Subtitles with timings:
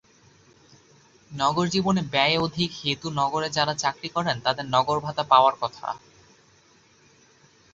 [1.31, 5.87] নগরজীবনে ব্যয় অধিক হেতু নগরে যাঁরা চাকরি করেন, তাঁদের নগরভাতা পাওয়ার কথা।